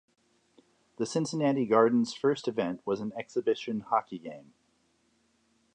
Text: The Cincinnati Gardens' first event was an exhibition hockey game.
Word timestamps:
The 0.97 1.05
Cincinnati 1.05 1.67
Gardens' 1.67 2.11
first 2.15 2.47
event 2.47 2.81
was 2.85 3.01
an 3.01 3.13
exhibition 3.15 3.81
hockey 3.81 4.17
game. 4.17 4.51